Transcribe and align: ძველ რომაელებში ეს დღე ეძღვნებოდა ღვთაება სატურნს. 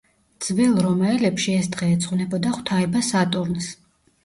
ძველ 0.45 0.71
რომაელებში 0.85 1.53
ეს 1.59 1.69
დღე 1.77 1.91
ეძღვნებოდა 1.97 2.57
ღვთაება 2.59 3.05
სატურნს. 3.13 3.71